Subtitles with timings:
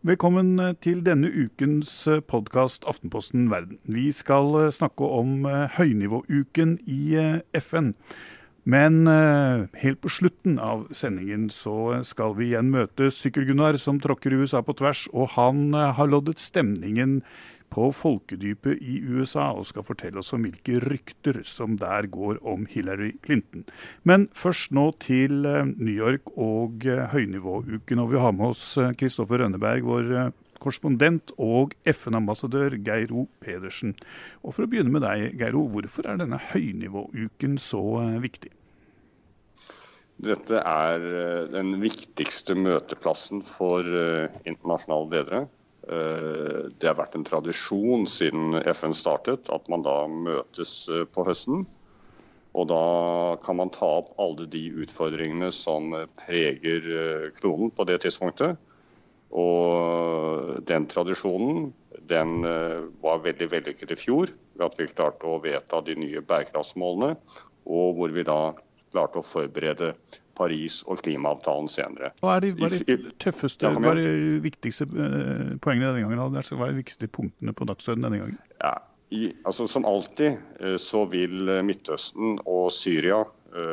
[0.00, 1.90] Velkommen til denne ukens
[2.24, 3.76] podkast Aftenposten verden.
[3.84, 7.02] Vi skal snakke om høynivåuken i
[7.60, 7.90] FN.
[8.64, 9.04] Men
[9.82, 14.78] helt på slutten av sendingen så skal vi igjen møte Sykkel-Gunnar, som tråkker USA på
[14.80, 15.04] tvers.
[15.12, 17.18] Og han har loddet stemningen
[17.70, 22.66] på folkedypet i USA og skal fortelle oss om hvilke rykter som der går om
[22.70, 23.64] Hillary Clinton.
[24.02, 28.02] Men først nå til eh, New York og eh, høynivåuken.
[28.02, 28.64] Og vi har med oss
[28.98, 33.28] Kristoffer eh, Rønneberg, vår korrespondent og FN-ambassadør Geir O.
[33.40, 33.94] Pedersen.
[34.44, 35.64] Og For å begynne med deg, Geir O.
[35.72, 37.84] Hvorfor er denne høynivåuken så
[38.20, 38.52] viktig?
[40.20, 41.06] Dette er
[41.48, 43.86] den viktigste møteplassen for
[44.44, 45.40] internasjonale ledere.
[45.90, 51.24] Eh, det har vært en tradisjon siden FN startet at man da møtes eh, på
[51.26, 51.64] høsten.
[52.54, 52.84] Og da
[53.42, 58.58] kan man ta opp alle de utfordringene som preger eh, kloden på det tidspunktet.
[59.30, 61.68] Og den tradisjonen
[62.10, 62.40] den
[62.98, 67.14] var veldig vellykket i fjor ved at vi klarte å vedta de nye bærekraftsmålene.
[67.70, 68.40] Og hvor vi da
[68.90, 69.92] klarte å forberede
[70.40, 72.12] Paris og klimaavtalen senere.
[72.24, 76.06] Hva er de, hva er de tøffeste, ja, hva er de viktigste uh, poengene denne
[76.06, 76.38] gangen?
[76.50, 78.38] Hva er de viktigste punktene på dagsordenen denne gangen?
[78.62, 78.76] Ja,
[79.10, 83.24] i, altså Som alltid uh, så vil uh, Midtøsten og Syria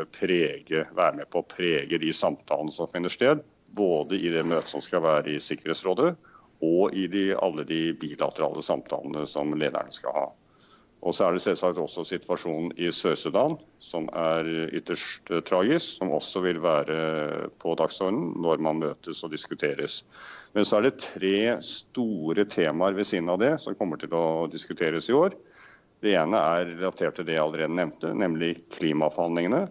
[0.09, 3.43] prege, være med på å prege de samtalene som finner sted.
[3.77, 6.15] Både i det møtet som skal være i Sikkerhetsrådet,
[6.65, 10.25] og i de, alle de bilaterale samtalene som lederne skal ha.
[11.05, 15.99] Og så er det selvsagt også situasjonen i Sør-Sudan, som er ytterst uh, tragisk.
[15.99, 20.01] Som også vil være på dagsordenen når man møtes og diskuteres.
[20.57, 24.47] Men så er det tre store temaer ved siden av det som kommer til å
[24.51, 25.37] diskuteres i år.
[26.01, 29.67] Det ene er relatert til det jeg allerede nevnte, nemlig klimaforhandlingene.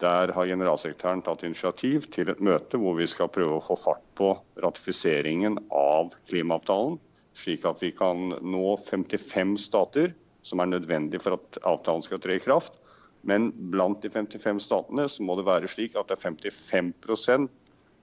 [0.00, 4.04] Der har generalsekretæren tatt initiativ til et møte hvor vi skal prøve å få fart
[4.20, 6.98] på ratifiseringen av klimaavtalen,
[7.36, 10.12] slik at vi kan nå 55 stater
[10.46, 12.78] som er nødvendig for at avtalen skal tre i kraft.
[13.26, 17.48] Men blant de 55 statene så må det være slik at det er 55%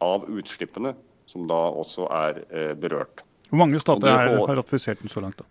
[0.04, 0.94] av utslippene
[1.30, 3.24] som da også er eh, berørt.
[3.48, 5.40] Hvor mange stater er, har ratifisert den så langt?
[5.40, 5.48] da?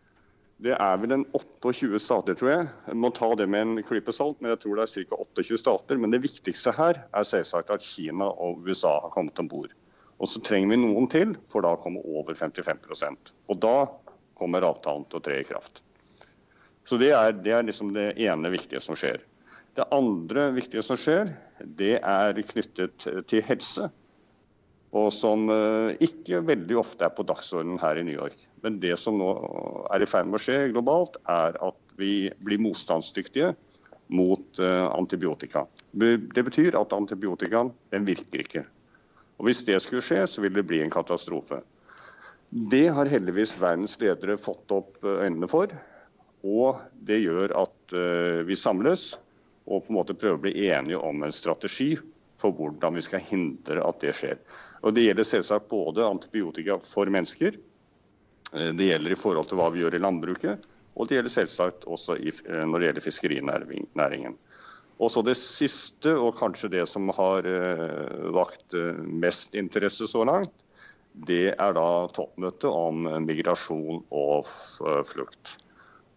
[0.62, 2.66] Det er vel en 28 stater, tror jeg.
[2.86, 5.18] Jeg må ta det med en klype salt, men jeg tror det er ca.
[5.24, 5.98] 28 stater.
[5.98, 9.72] Men det viktigste her er selvsagt at Kina og USA har kommet om bord.
[10.22, 13.88] Og så trenger vi noen til, for da å komme over 55% Og da
[14.38, 15.82] kommer avtalen til å tre i kraft.
[16.88, 19.22] Så det er, det er liksom det ene viktige som skjer.
[19.76, 21.32] Det andre viktige som skjer,
[21.78, 23.88] det er knyttet til helse.
[24.92, 28.36] Og som eh, ikke veldig ofte er på dagsordenen her i New York.
[28.62, 29.30] Men det som nå
[29.94, 33.54] er i ferd med å skje globalt, er at vi blir motstandsdyktige
[34.12, 35.64] mot uh, antibiotika.
[35.96, 38.64] Det betyr at antibiotikaen den virker ikke.
[39.40, 41.62] Og Hvis det skulle skje, så vil det bli en katastrofe.
[42.70, 45.72] Det har heldigvis verdens ledere fått opp eh, øynene for.
[46.42, 49.12] Og det gjør at uh, vi samles
[49.70, 51.94] og på en måte prøver å bli enige om en strategi
[52.42, 54.40] for hvordan vi skal hindre at det skjer.
[54.82, 57.58] Og Det gjelder selvsagt både antibiotika for mennesker,
[58.56, 61.86] uh, det gjelder i forhold til hva vi gjør i landbruket, og det gjelder selvsagt
[61.86, 64.40] også uh, når det gjelder fiskerinæringen.
[65.02, 67.46] Og så Det siste, og kanskje det som har
[68.30, 70.52] vakt mest interesse så langt,
[71.26, 74.46] det er da toppmøtet om migrasjon og
[75.08, 75.56] flukt.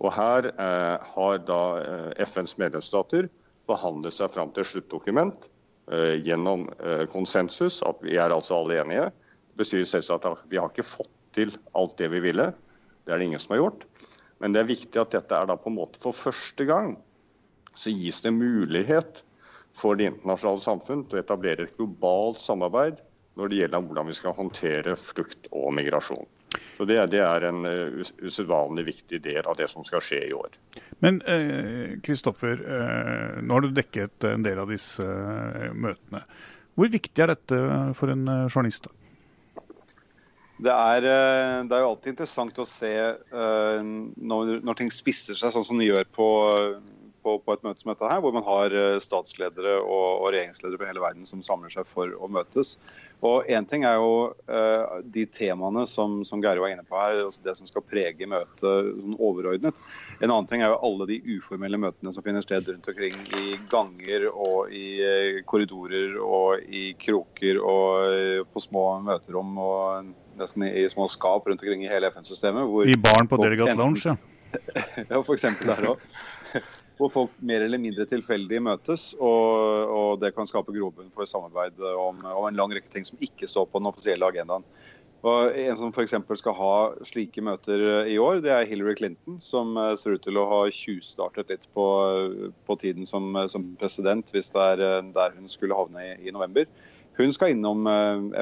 [0.03, 3.29] Og Her eh, har da eh, FNs medlemsstater
[3.69, 5.47] forhandlet seg fram til sluttdokument
[5.91, 7.81] eh, gjennom eh, konsensus.
[7.87, 9.09] At vi er altså alle enige.
[9.53, 12.51] Det betyr selvsagt at vi har ikke fått til alt det vi ville.
[13.05, 13.85] Det er det ingen som har gjort.
[14.43, 16.95] Men det er viktig at dette er da på en måte for første gang
[17.75, 19.21] så gis det mulighet
[19.75, 23.01] for det internasjonale samfunn til å etablere et globalt samarbeid
[23.35, 26.27] når det gjelder hvordan vi skal håndtere flukt og migrasjon.
[26.77, 30.33] Så Det, det er en uh, usedvanlig viktig del av det som skal skje i
[30.35, 30.57] år.
[31.03, 31.21] Men
[32.03, 36.23] Kristoffer, uh, eh, nå har du dekket en del av disse eh, møtene.
[36.75, 37.59] Hvor viktig er dette
[37.97, 38.89] for en eh, journalist?
[40.55, 42.93] Det er, eh, det er, jo alltid interessant å se
[43.35, 46.27] når, når, ting spisser seg sånn som de gjør på
[47.25, 50.81] på, på, et møte som dette her, hvor man har eh, statsledere og, og, regjeringsledere
[50.81, 52.75] på hele verden som samler seg for å møtes.
[53.25, 57.23] Og Én ting er jo uh, de temaene som, som Geir var inne på her,
[57.23, 59.79] altså det som skal prege møtet sånn overordnet.
[60.19, 63.55] En annen ting er jo alle de uformelle møtene som finner sted rundt omkring i
[63.71, 70.71] ganger og i uh, korridorer og i kroker og på små møterom og nesten i,
[70.83, 72.77] i små skap rundt omkring i hele FN-systemet.
[72.91, 74.17] I baren på Delegat Lounge, ja.
[75.09, 75.47] ja, f.eks.
[75.65, 76.03] der òg
[76.97, 79.09] hvor folk mer eller mindre tilfeldig møtes.
[79.19, 83.19] Og, og det kan skape grobunn for samarbeid om, om, en lang rekke ting som
[83.23, 84.65] ikke står på den offisielle agendaen.
[85.25, 86.13] Og En som f.eks.
[86.37, 86.73] skal ha
[87.07, 90.45] slike møter eh, i år, det er Hillary Clinton, som eh, ser ut til å
[90.51, 91.85] ha tjuvstartet litt på,
[92.67, 96.35] på tiden som, som, president, hvis det er eh, der hun skulle havne i, i
[96.35, 96.69] november.
[97.15, 97.87] Hun skal innom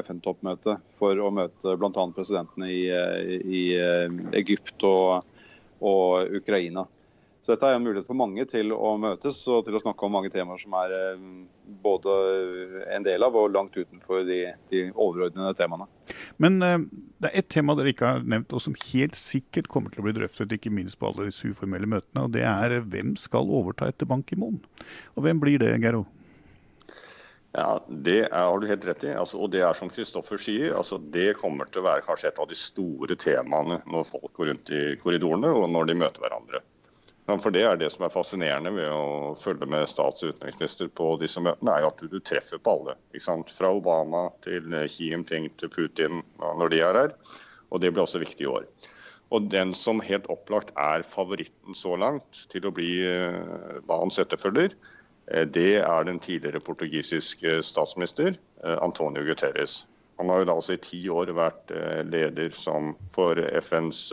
[0.02, 2.06] FN-toppmøtet for å møte bl.a.
[2.18, 2.88] presidentene i,
[3.46, 3.62] i
[4.34, 5.28] Egypt og,
[5.78, 6.88] og Ukraina.
[7.44, 10.14] Så dette er en mulighet for mange til å møtes og til å snakke om
[10.16, 11.26] mange temaer som er eh,
[11.84, 12.14] både
[12.96, 15.90] en del av og langt utenfor de, de overordnede temaene.
[16.40, 16.78] Men uh,
[17.20, 20.08] det er ett tema dere ikke har nevnt, og som helt sikkert kommer til å
[20.08, 22.24] bli drøftet, ikke minst på alle disse uformelle møtene.
[22.24, 24.62] og Det er hvem skal overta etter Bank i Mon?
[25.18, 26.06] Og hvem blir det, Gero?
[27.54, 29.12] Ja, Det er, har du helt rett i.
[29.14, 32.40] Altså, og det er som Kristoffer sier, altså, det kommer til å være kanskje et
[32.40, 36.64] av de store temaene når folk går rundt i korridorene og når de møter hverandre.
[37.24, 41.14] For Det er det som er fascinerende ved å følge med stats- og utenriksminister på
[41.22, 42.96] disse møtene, er at du, treffer på alle.
[43.48, 47.14] Fra Obama til Xi Jinping til Putin når de er her.
[47.72, 48.66] Og det blir også viktig i år.
[49.32, 53.00] Og Den som helt opplagt er favoritten så langt til å bli
[53.88, 54.76] Bahans etterfølger,
[55.32, 58.36] uh, det er den tidligere portugisiske statsminister
[58.84, 59.86] Antonio Guterres.
[60.20, 61.72] Han har jo da også i ti år vært
[62.06, 62.52] leder
[63.16, 64.12] for FNs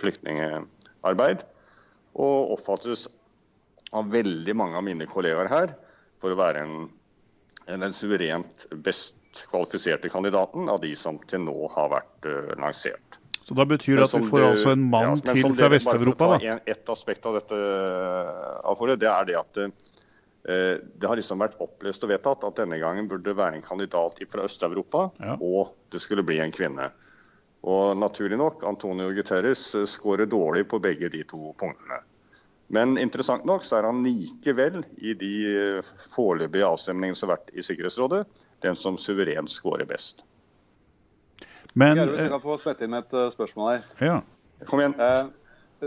[0.00, 1.42] flyktningarbeid
[2.14, 3.08] og oppfattes
[3.94, 5.74] av veldig mange av mine kollegaer her
[6.22, 6.74] for å være en,
[7.66, 9.18] den suverent best
[9.50, 13.18] kvalifiserte kandidaten av de som til nå har vært uh, lansert.
[13.44, 16.28] Så da betyr det at vi får det, altså en mann ja, til fra Vest-Europa,
[16.32, 16.38] da?
[16.54, 17.58] En, et aspekt av dette,
[18.64, 19.74] Alfore, det er det at uh,
[20.44, 24.22] det har liksom vært opplest og vedtatt at denne gangen burde det være en kandidat
[24.30, 25.36] fra Øst-Europa, ja.
[25.40, 26.92] og det skulle bli en kvinne.
[27.64, 32.02] Og naturlig nok, Antonio Guterres eh, skårer dårlig på begge de to punktene.
[32.72, 37.52] Men interessant nok så er han likevel i de eh, foreløpige avstemningene som har vært
[37.52, 38.24] i Sikkerhetsrådet,
[38.64, 40.24] den som suverent skårer best.
[41.74, 43.88] Men Jeg vil få spette inn et spørsmål her.
[44.00, 44.20] Ja.
[44.70, 44.94] Kom igjen.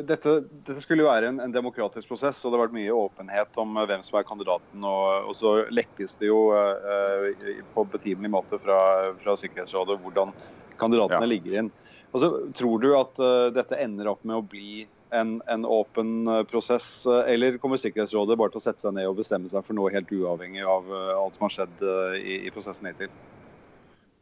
[0.05, 0.33] Dette,
[0.67, 3.79] dette, skulle jo være en, en, demokratisk prosess, og det har vært mye åpenhet om
[3.79, 4.83] hvem som er kandidaten.
[4.85, 8.79] Og, og så lekkes det jo uh, på betimelig måte fra,
[9.21, 10.33] fra Sikkerhetsrådet hvordan
[10.77, 11.31] kandidatene ja.
[11.31, 11.71] ligger inn.
[12.11, 16.43] Altså, tror du at uh, dette ender opp med å bli en, en åpen uh,
[16.43, 19.77] prosess, uh, eller kommer Sikkerhetsrådet bare til å sette seg ned og bestemme seg for
[19.77, 21.83] noe helt uavhengig av alt som har skjedd
[22.19, 23.13] i, i, prosessen hittil?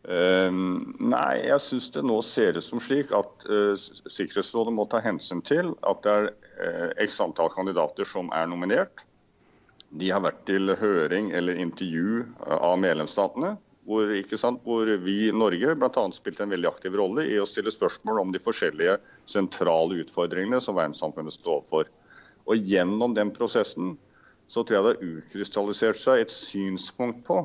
[0.05, 0.51] Uh,
[1.01, 3.47] nei, jeg syns det nå ser ut som slik at
[3.79, 9.03] Sikkerhetsrådet må ta hensyn til at det er x antall kandidater som er nominert.
[9.95, 13.55] De har vært til høring eller intervju av medlemsstatene
[13.85, 14.09] hvor,
[14.65, 16.05] hvor vi i Norge bl.a.
[16.13, 18.97] spilte en veldig aktiv rolle i å stille spørsmål om de forskjellige
[19.29, 21.89] sentrale utfordringene som verdenssamfunnet står overfor.
[22.45, 23.95] Og Gjennom den prosessen
[24.47, 27.39] så tror jeg det har utkrystallisert seg et synspunkt på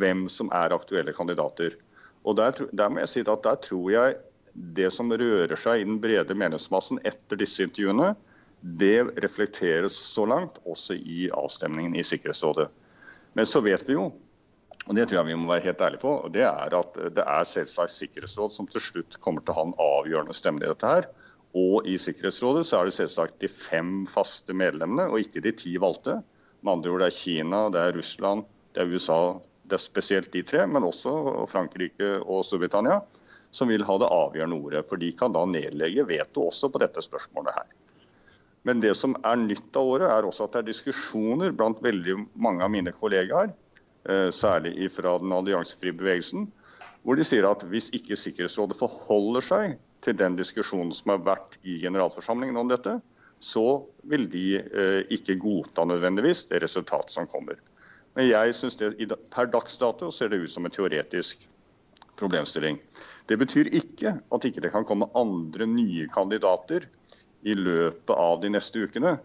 [0.00, 1.76] hvem som er aktuelle kandidater.
[2.26, 4.16] Og Der, der må jeg si at der tror jeg
[4.54, 8.14] det som rører seg i den brede meningsmassen etter disse intervjuene,
[8.60, 12.66] det reflekteres så langt også i avstemningen i Sikkerhetsrådet.
[13.38, 14.10] Men så vet vi jo
[14.88, 16.12] og Det tror jeg vi må være helt ærlige på.
[16.24, 19.64] og Det er at det er selvsagt Sikkerhetsråd som til slutt kommer til å ha
[19.68, 20.86] en avgjørende stemme i dette.
[20.86, 21.08] her.
[21.54, 25.76] Og i Sikkerhetsrådet så er det selvsagt de fem faste medlemmene, og ikke de ti
[25.76, 26.22] valgte.
[26.62, 28.44] Med andre ord det er Kina, det er Russland,
[28.74, 29.40] det er USA.
[29.66, 33.00] Det er spesielt de tre, men også Frankrike og Storbritannia,
[33.52, 34.86] som vil ha det avgjørende ordet.
[34.88, 37.66] For de kan da nedlegge veto også på dette spørsmålet her.
[38.64, 42.16] Men det som er nytt av året, er også at det er diskusjoner blant veldig
[42.34, 43.69] mange av mine kollegaer Eh,
[44.32, 46.46] særlig fra den alliansefrie bevegelsen,
[47.04, 51.56] hvor de sier at hvis ikke Sikkerhetsrådet forholder seg til den diskusjonen som har vært
[51.64, 52.98] i generalforsamlingen om dette,
[53.40, 57.56] så vil de eh, ikke godta nødvendigvis det resultatet som kommer.
[58.16, 58.92] Men jeg synes det
[59.32, 61.46] per dags dato ser det ut som en teoretisk
[62.18, 62.76] problemstilling.
[63.28, 66.84] Det betyr ikke at ikke det kan komme andre nye kandidater
[67.46, 69.16] i løpet av de neste ukene.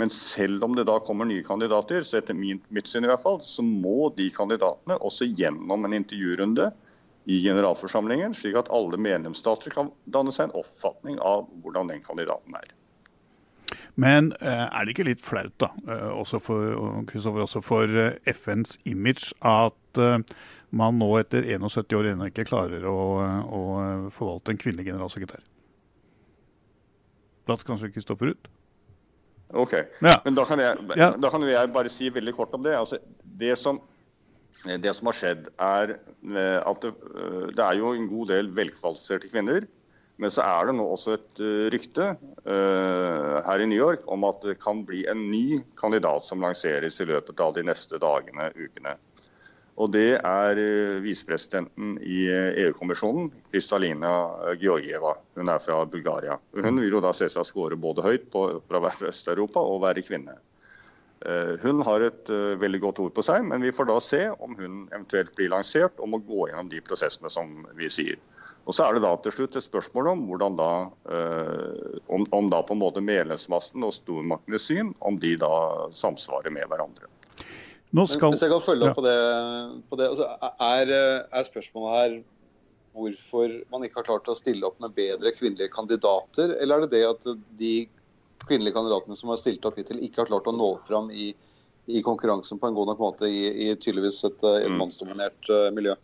[0.00, 3.38] Men selv om det da kommer nye kandidater, så etter mitt syn i hvert fall,
[3.46, 6.72] så må de kandidatene også gjennom en intervjurunde
[7.30, 12.58] i generalforsamlingen, slik at alle medlemsstater kan danne seg en oppfatning av hvordan den kandidaten
[12.58, 12.74] er.
[13.94, 16.74] Men eh, er det ikke litt flaut, da, eh, også for,
[17.46, 20.02] også for eh, FNs image, at
[20.74, 22.98] man nå etter 71 år ennå ikke klarer å,
[23.46, 23.60] å
[24.10, 25.44] forvalte en kvinnelig generalsekretær?
[27.46, 28.50] Blatt kanskje Kristoffer ut?
[29.52, 30.14] Ok, ja.
[30.24, 32.74] men da kan, jeg, da kan, jeg, bare si veldig kort om det.
[32.78, 32.98] Altså,
[33.38, 33.80] det, som,
[34.64, 38.50] det som har skjedd, er eh, at det, eh, det, er jo en god del
[38.56, 39.66] velkvalifiserte kvinner.
[40.22, 41.40] Men så er det nå også et
[41.74, 42.04] rykte
[42.46, 47.00] uh, her i New York om at det kan bli en ny kandidat som lanseres
[47.02, 48.92] i løpet av de neste dagene, ukene.
[49.82, 52.24] Og det er eh, visepresidenten i
[52.64, 54.12] EU-kommisjonen, Kristalina
[54.60, 55.16] Georgieva.
[55.34, 56.38] Hun er fra Bulgaria.
[56.54, 59.62] Hun vil jo da se seg skåre både høyt på, fra å være fra Øst-Europa
[59.62, 60.36] og være kvinne.
[61.62, 62.28] Hun har et
[62.60, 66.02] veldig godt ord på seg, men vi får da se om hun eventuelt blir lansert
[66.02, 68.18] og må gå gjennom de prosessene som vi sier.
[68.64, 70.70] Og så er det da til slutt et spørsmål om hvordan da,
[71.12, 75.52] eh, om, om da på en måte medlemsmassen og stormaktenes syn om de da
[75.92, 77.10] samsvarer med hverandre.
[77.94, 78.32] Skal...
[78.34, 78.94] Hvis jeg kan følge opp ja.
[78.98, 79.18] på det,
[79.90, 80.26] på det altså,
[80.66, 80.90] er,
[81.30, 82.14] er, spørsmålet her
[82.94, 86.94] hvorfor man ikke har klart å stille opp med bedre kvinnelige kandidater, eller er det
[86.94, 87.74] det at de
[88.44, 91.30] kvinnelige kandidatene som har stilt opp hittil, ikke har klart å nå fram i,
[91.86, 94.78] i konkurransen på en god nok måte i, i tydeligvis et, et mm.
[94.82, 95.94] mannsdominert uh, miljø?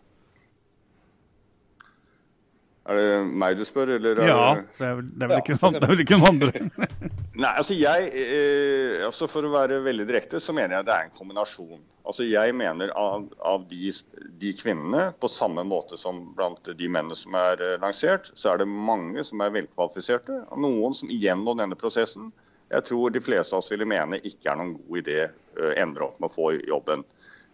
[2.91, 4.23] Er det meg du spør, eller?
[4.27, 4.45] ja,
[4.79, 6.71] det er, vel, det, er ikke, ja, ikke, noen andre.
[7.31, 11.07] Nei, altså jeg, eh, altså For å være veldig direkte, så mener jeg det er
[11.07, 11.83] en kombinasjon.
[12.11, 13.93] Altså Jeg mener av, av de,
[14.41, 18.63] de, kvinnene, på samme måte som blant de mennene som er eh, lansert, så er
[18.63, 20.41] det mange som er velkvalifiserte.
[20.51, 22.33] Og noen som gjennom denne prosessen
[22.71, 25.23] jeg tror de fleste av oss ville mene ikke er noen god idé,
[25.59, 27.03] å ender opp med å få jobben.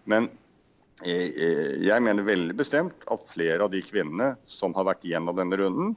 [0.04, 0.28] Men
[1.04, 5.94] jeg mener veldig bestemt at flere av de kvinnene som har vært gjennom denne runden,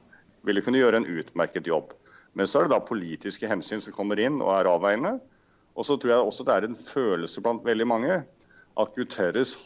[0.48, 1.92] ville kunne gjøre en utmerket jobb.
[2.34, 5.18] Men så er det da politiske hensyn som kommer inn og er avveiende.
[5.74, 8.22] Og så tror jeg også det er en følelse blant veldig mange
[8.80, 9.56] at Guterres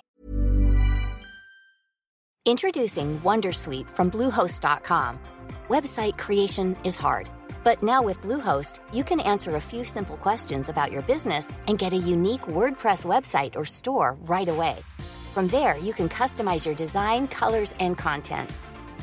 [2.46, 5.18] Introducing Wondersuite from Bluehost.com.
[5.70, 7.30] Website creation is hard.
[7.64, 11.78] But now with Bluehost, you can answer a few simple questions about your business and
[11.78, 14.76] get a unique WordPress website or store right away.
[15.32, 18.50] From there, you can customize your design, colors, and content.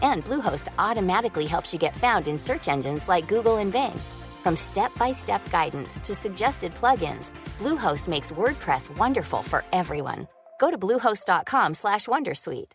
[0.02, 4.00] And Bluehost automatically helps you get found in search engines like Google and Bing.
[4.44, 10.28] From step-by-step guidance to suggested plugins, Bluehost makes WordPress wonderful for everyone.
[10.60, 12.72] Go to bluehost.com/wondersuite.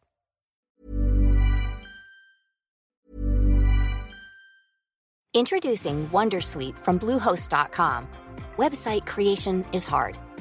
[5.35, 8.09] Introducing Wondersuite from bluehost.com.
[8.56, 10.18] Website creation is hard.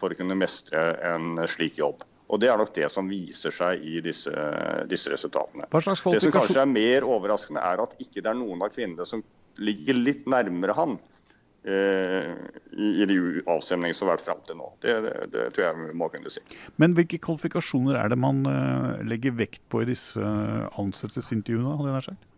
[0.00, 0.80] for å kunne mestre
[1.12, 2.02] en slik jobb.
[2.30, 4.32] Og Det er nok det som viser seg i disse,
[4.90, 5.66] disse resultatene.
[5.66, 9.24] Det som kanskje er mer overraskende, er at ikke det er noen av kvinnene som
[9.58, 10.94] ligger litt nærmere han
[11.66, 12.30] eh,
[12.70, 13.18] i, i de
[13.50, 14.70] avstemningene som har vært fram til nå.
[14.84, 16.44] Det, det, det, tror jeg må kunne si.
[16.78, 21.80] Men hvilke kvalifikasjoner er det man uh, legger vekt på i disse ansettelsesintervjuene?
[21.80, 22.28] hadde jeg sagt?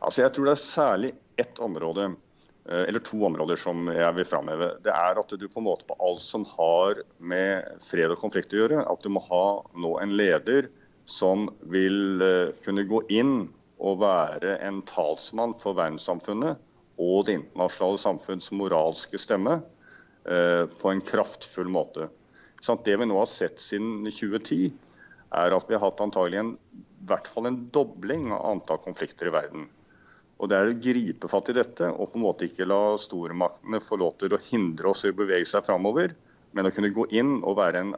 [0.00, 2.29] Altså, jeg tror det er særlig ett område Eh,
[2.70, 4.68] eller to områder som jeg vil framheve.
[4.84, 8.54] Det er at du på en måte på alt som har med fred og konflikt
[8.54, 10.68] å gjøre, at du må ha nå en leder
[11.10, 13.34] som vil eh, kunne gå inn
[13.80, 16.60] og være en talsmann for verdenssamfunnet
[17.00, 19.58] og det internasjonale samfunns moralske stemme
[20.28, 22.10] eh, på en kraftfull måte.
[22.60, 24.68] Det vi nå har sett siden 2010,
[25.40, 29.30] er at vi har hatt antagelig en, i hvert fall en dobling av antall konflikter
[29.30, 29.68] i verden.
[30.40, 33.80] Og Det er å gripe fatt i dette og på en måte ikke la stormaktene
[33.84, 36.14] få lov til å hindre oss i å bevege seg framover,
[36.56, 37.90] men å kunne gå inn og være en,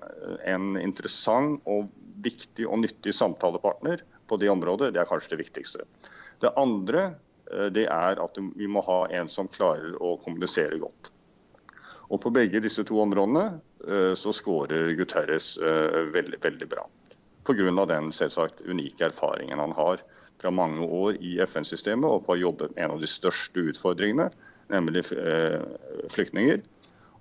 [0.50, 1.87] en, interessant og
[2.22, 5.87] viktig og nyttig samtalepartner på det området, det er kanskje det viktigste.
[6.42, 7.12] Det andre
[7.52, 11.12] eh, det er at vi må ha en som klarer å kommunisere godt.
[12.12, 13.46] Og På begge disse to områdene
[13.87, 16.84] eh, så skårer Guterres eh, veldig, veldig bra.
[17.46, 17.87] Pga.
[17.87, 20.02] den selvsagt unike erfaringen han har
[20.42, 24.28] fra mange år i FN-systemet og på å jobbe med en av de største utfordringene,
[24.72, 25.61] nemlig eh,
[26.12, 26.62] flyktninger.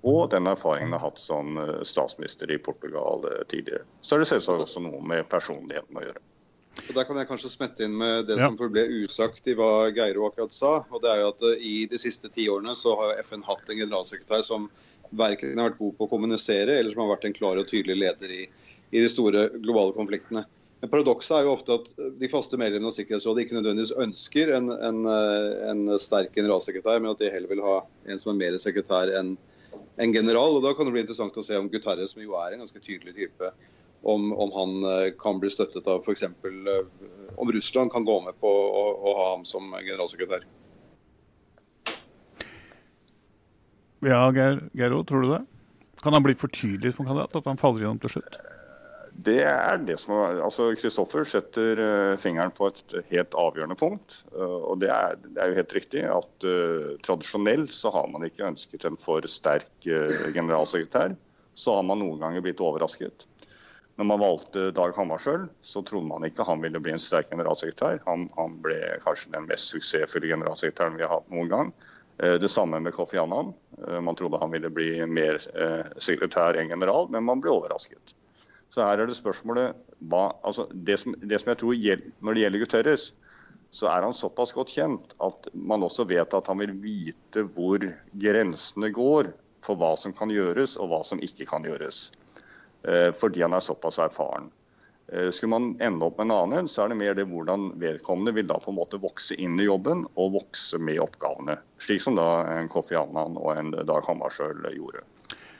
[0.08, 3.86] Og den erfaringen jeg har hatt som eh, statsminister i Portugal eh, tidligere.
[4.02, 6.24] Så er det selvsagt også noe med personligheten å gjøre.
[6.88, 8.48] Og Der kan jeg kanskje smette inn med det ja.
[8.48, 10.80] som forble usagt i hva Geiro akkurat sa.
[10.90, 13.82] og det er jo at I de siste ti årene så har FN hatt en
[13.84, 14.70] generalsekretær som
[15.12, 18.00] verken har vært god på å kommunisere, eller som har vært en klar og tydelig
[18.00, 18.42] leder i,
[18.96, 20.46] i de store globale konfliktene.
[20.82, 24.72] Men Paradokset er jo ofte at de faste medlemmene av Sikkerhetsrådet ikke nødvendigvis ønsker en,
[24.74, 27.76] en, en, sterk generalsekretær, men at de heller vil ha
[28.10, 29.36] en som er mer sekretær enn
[30.02, 30.58] en general.
[30.58, 32.82] og Da kan det bli interessant å se om Guterres, som jo er en ganske
[32.82, 33.52] tydelig type,
[34.02, 36.26] om, om han eh, kan bli støttet av f.eks.
[36.26, 36.82] Eh,
[37.38, 40.48] om Russland kan gå med på å, å ha ham som generalsekretær.
[44.02, 45.44] Ja, Geir, Geiro, tror du det?
[46.02, 47.38] Kan han bli for tydelig som kandidat?
[47.38, 48.42] At han faller gjennom til slutt?
[49.12, 54.22] Det er det som altså Kristoffer setter uh, fingeren på et helt avgjørende punkt.
[54.32, 58.24] Uh, og det er, det er, jo helt riktig at uh, tradisjonelt så har man
[58.26, 61.18] ikke ønsket en for sterk generalsekretær.
[61.54, 63.28] Så har man noen ganger blitt overrasket.
[64.00, 68.00] Når man valgte Dag Hammarskjöld, så trodde man ikke han ville bli en sterk generalsekretær.
[68.08, 71.74] Han, han ble kanskje den mest suksessfulle generalsekretæren vi har hatt noen gang.
[72.22, 73.52] Det samme med Kofi Annan.
[74.06, 75.42] Man trodde han ville bli mer
[76.02, 78.16] sekretær enn general, men man ble overrasket.
[78.72, 79.76] Så her er det spørsmålet
[80.12, 83.10] hva, altså det, som, det som jeg tror gjeld, Når det gjelder Guterres,
[83.72, 87.84] så er han såpass godt kjent at man også vet at han vil vite hvor
[88.20, 89.32] grensene går
[89.64, 92.10] for hva som kan gjøres og hva som ikke kan gjøres.
[92.84, 94.50] Eh, fordi han er såpass erfaren.
[95.12, 98.36] Eh, skulle man ende opp med en annen, så er det mer det hvordan vedkommende
[98.36, 101.58] vil da på en måte vokse inn i jobben og vokse med oppgavene.
[101.84, 105.04] Slik som da en Kofi Annan og en Dag Hammarskjöld gjorde.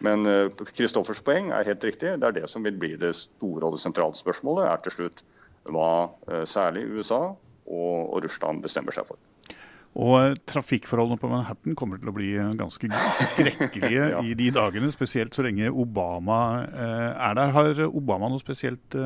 [0.06, 0.26] Men
[0.74, 2.16] Kristoffers eh, poeng er helt riktig.
[2.20, 4.70] Det er det som vil bli det store og det sentrale spørsmålet.
[4.70, 5.26] er til slutt
[5.70, 5.92] hva
[6.28, 7.28] eh, særlig USA
[7.72, 9.22] og, Russland bestemmer seg for.
[10.02, 14.22] Og eh, Trafikkforholdene på Manhattan kommer til å bli ganske skrekkelige ja.
[14.26, 14.90] i de dagene.
[14.94, 17.54] Spesielt så lenge Obama er der.
[17.58, 18.98] Har Obama noe spesielt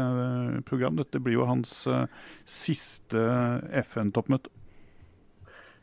[0.70, 1.02] program?
[1.02, 1.82] Dette blir jo hans
[2.48, 3.26] siste
[3.84, 4.54] FN-toppmøte.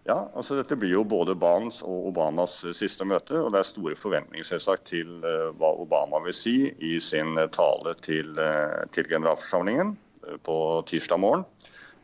[0.03, 3.39] Ja, altså Dette blir jo både Barnes og Obamas eh, siste møte.
[3.39, 7.47] og Det er store forventninger selvsagt til uh, hva Obama vil si i sin uh,
[7.55, 8.35] tale til,
[8.95, 9.95] til generalforsamlingen
[10.47, 10.57] på
[10.91, 11.47] tirsdag morgen.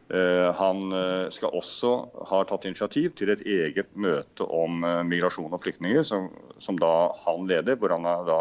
[0.08, 0.88] Han
[1.30, 6.80] skal også ha tatt initiativ til et eget møte om migrasjon og flyktninger, som, som,
[6.80, 7.76] da han leder.
[7.76, 8.38] Hvor han har da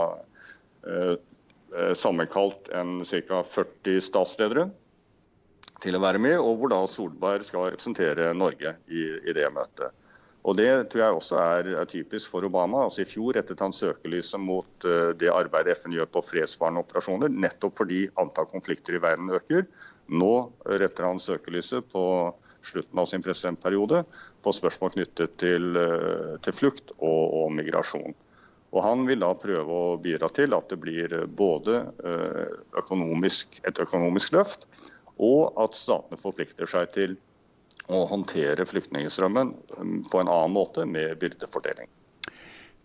[2.00, 3.44] sammenkalt ca.
[3.52, 4.70] 40 statsledere
[5.84, 9.94] til å være med, og hvor da Solberg skal representere Norge i, i det møtet.
[10.48, 12.86] Og Det tror jeg også er, er, typisk for Obama.
[12.86, 17.34] Altså I fjor rettet han søkelyset mot uh, det arbeidet FN gjør på fredsvarende operasjoner,
[17.34, 19.66] nettopp fordi antall konflikter i verden øker.
[20.08, 20.34] Nå
[20.80, 22.06] retter han søkelyset på
[22.68, 24.06] slutten av sin presidentperiode
[24.44, 28.16] på spørsmål knyttet til, uh, til flukt og, og, migrasjon.
[28.72, 33.84] Og Han vil da prøve å bidra til at det blir både uh, økonomisk, et
[33.84, 34.64] økonomisk løft,
[35.24, 37.18] og at statene forplikter seg til
[37.88, 41.90] å håndtere flyktningstrømmen um, på en annen måte med byrdefordeling.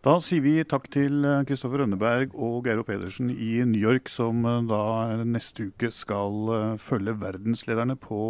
[0.03, 4.47] Da sier vi takk til Kristoffer uh, Rønneberg og Geiro Pedersen i New York, som
[4.47, 8.23] uh, da neste uke skal følge verdenslederne på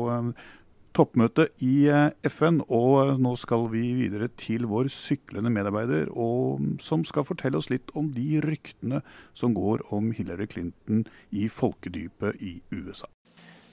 [0.92, 1.88] toppmøte i
[2.28, 2.60] FN.
[2.68, 7.92] Og nå skal vi videre til vår syklende medarbeider, um, som skal fortelle oss litt
[7.96, 9.00] om de ryktene
[9.36, 13.08] som går om Hillary Clinton i folkedypet i USA.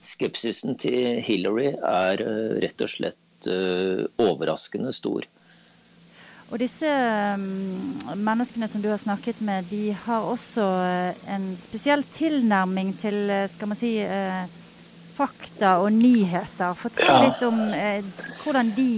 [0.05, 5.27] Skepsisen til Hillary er eh, rett og slett eh, overraskende stor.
[6.49, 12.05] Og disse mm, menneskene som du har snakket med, de har også eh, en spesiell
[12.15, 13.19] tilnærming til
[13.53, 13.93] skal man si,
[15.19, 16.79] fakta og nyheter.
[16.79, 17.21] Fortell ja.
[17.27, 17.59] litt om
[18.39, 18.91] hvordan de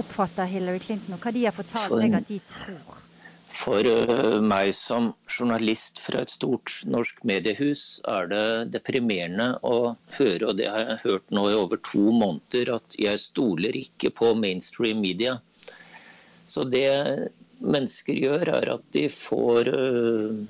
[0.00, 3.03] oppfatter Hillary Clinton, og hva de har fortalt deg at de tror.
[3.54, 10.48] For eh, meg som journalist fra et stort norsk mediehus er det deprimerende å høre,
[10.48, 14.32] og det har jeg hørt nå i over to måneder, at jeg stoler ikke på
[14.40, 15.36] mainstream media.
[16.50, 17.30] Så det
[17.62, 20.42] mennesker gjør, er at de får uh,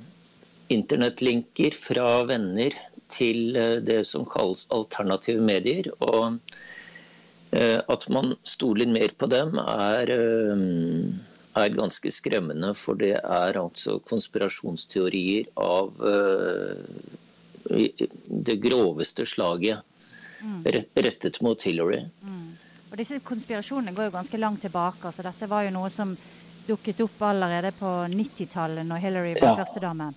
[0.74, 2.74] internettlinker fra venner
[3.12, 5.92] til uh, det som kalles alternative medier.
[6.00, 6.40] Og
[7.54, 10.10] at man stoler mer på dem, er
[11.54, 16.80] er ganske skremmende, for det er altså konspirasjonsteorier av uh,
[18.28, 19.80] det groveste slaget
[20.40, 20.64] mm.
[20.94, 22.04] rettet mot Hillary.
[22.22, 22.56] Mm.
[22.90, 25.12] Og Disse konspirasjonene går jo ganske langt tilbake.
[25.12, 26.16] så Dette var jo noe som
[26.66, 29.56] dukket opp allerede på 90-tallet, når Hillary ble ja.
[29.58, 30.10] førstedame.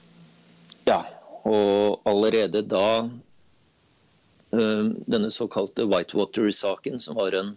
[0.88, 1.02] Ja,
[1.48, 7.56] og allerede da uh, denne såkalte Whitewater-saken, som var en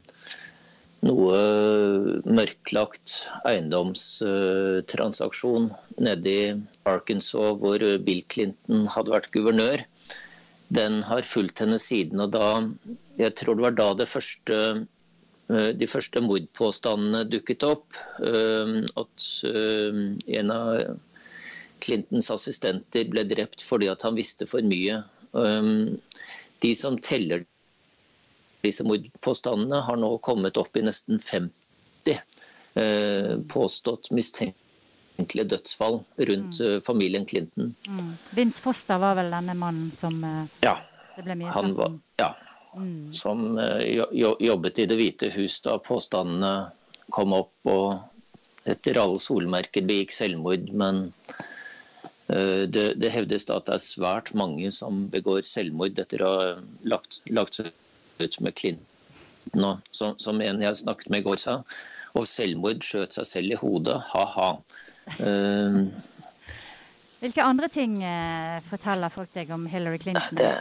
[1.07, 1.37] noe
[2.29, 3.13] mørklagt
[3.49, 5.71] eiendomstransaksjon
[6.05, 6.53] nede i
[6.91, 9.79] Arkansas hvor Bill Clinton hadde vært guvernør.
[10.71, 12.21] Den har fulgt henne siden.
[12.21, 12.47] og da,
[13.19, 14.87] Jeg tror det var da det første,
[15.51, 17.95] eh, de første mordpåstandene dukket opp.
[18.23, 19.93] Eh, at eh,
[20.39, 20.99] en av
[21.81, 25.03] Clintons assistenter ble drept fordi han visste for mye.
[26.61, 27.45] De som teller
[28.65, 32.21] disse mordpåstandene har nå kommet opp i nesten 50
[32.75, 36.75] eh, påstått mistenkelige dødsfall rundt mm.
[36.75, 37.75] Eh, familien Clinton.
[37.87, 38.13] Mm.
[38.31, 40.77] Vince Foster var vel denne mannen som eh, ja,
[41.17, 42.01] det ble mye snakk om?
[42.21, 42.35] Ja.
[42.77, 43.13] Mm.
[43.13, 44.05] Som eh,
[44.41, 46.55] jobbet i Det hvite hus da påstandene
[47.11, 50.69] kom opp og etter alle solmerker begikk selvmord.
[50.77, 51.09] Men
[52.31, 56.45] det, det, hevdes at det er svært mange som begår selvmord etter å ha
[56.87, 57.73] lagt, lagt seg
[58.25, 58.87] ut med Clinton.
[59.57, 61.61] Og, som, som en jeg snakket med i går sa,
[62.19, 63.99] og selvmord skjøt seg selv i hodet.
[64.13, 64.53] Ha-ha.
[65.19, 65.87] Uh,
[67.21, 70.39] Hvilke andre ting uh, forteller folk deg om Hillary Clinton?
[70.39, 70.53] Det,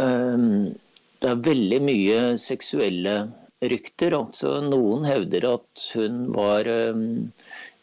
[0.00, 0.74] um,
[1.22, 3.14] det er veldig mye seksuelle
[3.62, 4.16] rykter.
[4.18, 7.30] Også noen hevder at hun var um,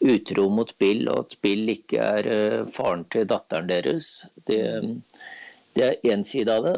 [0.04, 4.26] utro mot Bill, og at Bill ikke er uh, faren til datteren deres.
[4.44, 4.60] Det,
[5.74, 6.76] det er én side av det.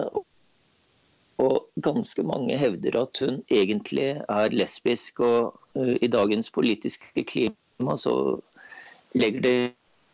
[1.42, 5.20] Og ganske mange hevder at hun egentlig er lesbisk.
[5.20, 8.16] Og uh, i dagens politiske klima så
[9.16, 9.56] legger det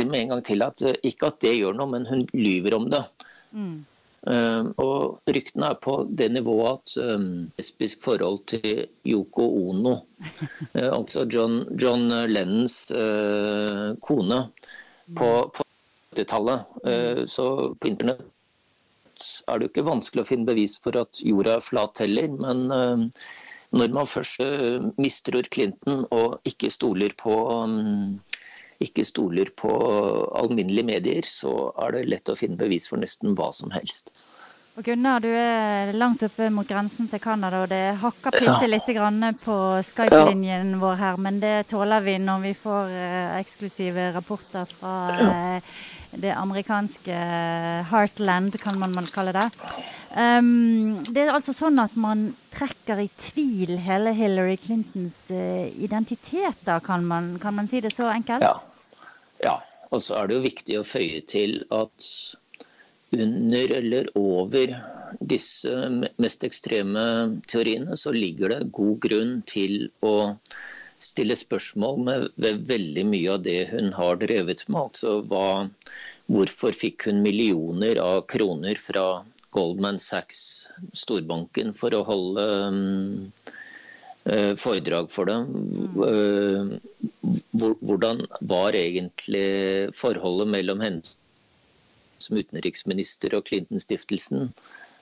[0.03, 2.91] med en gang til at uh, ikke at det gjør noe, men hun lyver om
[2.91, 3.05] det.
[3.53, 3.85] Mm.
[4.23, 9.97] Uh, og ryktene er på det nivået at um, lesbisk forhold til Yoko Ono,
[10.99, 12.85] altså John, John Lennons
[14.03, 14.45] kone,
[15.19, 15.67] på, på
[16.15, 18.23] 80-tallet, så på internett
[19.49, 22.29] er det jo ikke vanskelig å finne bevis for at jorda er flat heller.
[22.43, 23.07] Men uh,
[23.73, 28.21] når man først uh, mistror Clinton og ikke stoler på um,
[28.83, 29.71] ikke stoler på
[30.35, 34.11] alminnelige medier, så er det lett å finne bevis for nesten hva som helst.
[34.73, 38.95] Og Gunnar, du er langt oppe mot grensen til Canada, og det hakker bitte lite
[38.97, 39.55] grann på
[39.85, 42.95] Skype-linjen vår her, men det tåler vi når vi får
[43.37, 44.95] eksklusive rapporter fra
[46.21, 47.17] det amerikanske
[47.89, 49.49] heartland, kan man vel kalle det.
[50.13, 56.83] Um, det er altså sånn at man trekker i tvil hele Hillary Clintons uh, identiteter,
[56.85, 58.45] kan man, kan man, si det så enkelt?
[58.45, 59.09] Ja.
[59.45, 59.57] ja.
[59.93, 62.11] Og så er det jo viktig å føye til at
[63.13, 64.73] under eller over
[65.21, 65.73] disse
[66.21, 67.03] mest ekstreme
[67.49, 70.15] teoriene, så ligger det god grunn til å
[71.03, 74.81] stille spørsmål med, ved veldig mye av det hun har drevet med.
[74.89, 75.69] Altså hva,
[76.33, 79.07] hvorfor fikk hun millioner av kroner fra
[79.53, 83.27] Goldman Sachs, storbanken, for å holde um,
[84.57, 85.51] foredrag for dem.
[85.99, 86.79] Uh,
[87.85, 91.05] hvordan var egentlig forholdet mellom henne
[92.23, 94.49] som utenriksminister og Clinton-stiftelsen?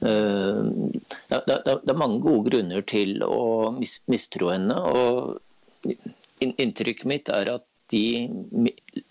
[0.00, 0.66] Uh,
[1.28, 4.74] det, det, det, er mange gode grunner til å mis, mistro henne.
[4.74, 5.38] og
[6.40, 8.28] Inntrykket mitt er at de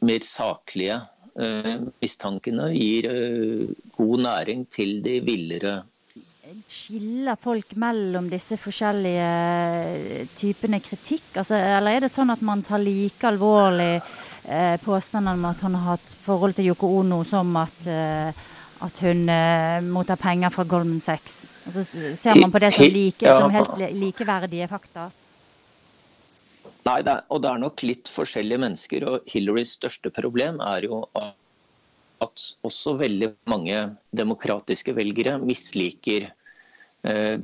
[0.06, 1.02] mer saklige
[1.40, 5.80] eh, mistankene gir eh, god næring til de villere
[6.70, 11.28] Skiller folk mellom disse forskjellige eh, typene kritikk?
[11.38, 15.78] Altså, eller er det sånn at man tar like alvorlig eh, påstandene om at han
[15.78, 18.42] har hatt forhold til Yoko Ono som at, eh,
[18.88, 21.40] at hun eh, mottar penger fra Goldman Sachs?
[21.70, 21.86] Altså,
[22.18, 25.10] ser man på det som, like, som helt likeverdige fakta?
[26.88, 29.06] Nei, det er, og det er nok litt forskjellige mennesker.
[29.10, 36.30] Og Hillarys største problem er jo at også veldig mange demokratiske velgere misliker
[37.08, 37.40] eh,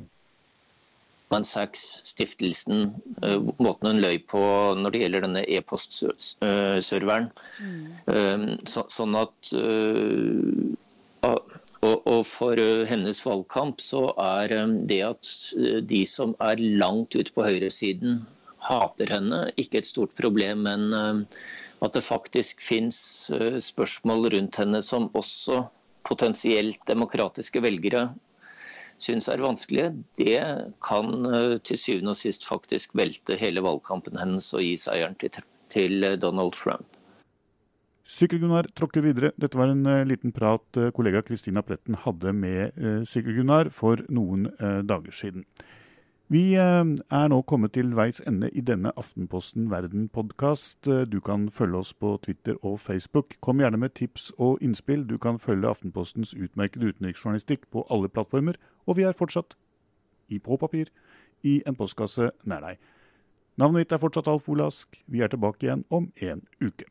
[1.26, 2.92] Sachs-stiftelsen,
[3.26, 4.40] eh, måten hun løy på
[4.78, 7.28] når det gjelder denne e-postserveren.
[7.60, 7.86] Mm.
[8.14, 10.76] Eh, så, sånn at eh,
[11.84, 17.16] og, og, for hennes valgkamp så er eh, det at eh, de som er langt
[17.18, 18.22] ute på høyresiden,
[18.64, 21.40] hater henne, ikke et stort problem, men eh,
[21.84, 22.98] at det faktisk fins
[23.34, 25.64] eh, spørsmål rundt henne som også
[26.06, 28.08] potensielt demokratiske velgere
[29.02, 30.40] syns er vanskelige, det
[30.84, 35.42] kan eh, til syvende og sist faktisk velte hele valgkampen hennes og gi seieren til,
[36.22, 36.86] Donald Trump.
[38.06, 39.32] Sykkel-Gunnar tråkker videre.
[39.36, 42.78] Dette var en liten prat kollega Kristina Pletten hadde med
[43.10, 44.46] Sykkel-Gunnar for noen
[44.86, 45.44] dager siden.
[46.28, 50.88] Vi eh, er nå kommet til veis ende i denne Aftenposten Verden-podkast.
[50.90, 53.36] Eh, du kan følge oss på Twitter og Facebook.
[53.40, 55.06] Kom gjerne med tips og innspill.
[55.06, 58.58] Du kan følge Aftenpostens utmerkede utenriksjournalistikk på alle plattformer.
[58.86, 59.54] Og vi er fortsatt
[60.28, 60.90] i på papir
[61.46, 62.82] i en postkasse nær deg.
[63.56, 64.98] Navnet mitt er fortsatt Alf Olask.
[65.06, 66.90] Vi er tilbake igjen om en uke.